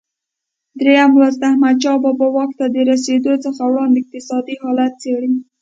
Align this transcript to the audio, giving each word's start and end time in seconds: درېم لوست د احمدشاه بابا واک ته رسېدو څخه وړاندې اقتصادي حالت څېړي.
درېم 0.79 1.11
لوست 1.19 1.37
د 1.39 1.43
احمدشاه 1.51 1.97
بابا 2.03 2.27
واک 2.35 2.51
ته 2.57 2.63
رسېدو 2.91 3.33
څخه 3.45 3.61
وړاندې 3.65 3.97
اقتصادي 4.01 4.55
حالت 4.63 4.93
څېړي. 5.01 5.31